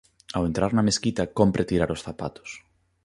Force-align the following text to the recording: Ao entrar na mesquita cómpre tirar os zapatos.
Ao 0.35 0.43
entrar 0.49 0.71
na 0.73 0.87
mesquita 0.89 1.31
cómpre 1.37 1.67
tirar 1.71 1.89
os 1.95 2.03
zapatos. 2.05 2.49